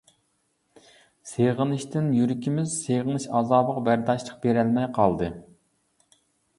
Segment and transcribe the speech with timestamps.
[1.31, 5.33] سېغىنىشتىن يۈرىكىمىز سېغىنىش ئازابىغا بەرداشلىق بېرەلمەي قالدى.